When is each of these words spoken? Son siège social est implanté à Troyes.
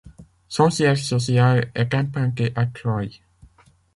Son 0.47 0.71
siège 0.71 1.03
social 1.05 1.69
est 1.75 1.93
implanté 1.93 2.51
à 2.55 2.65
Troyes. 2.65 3.21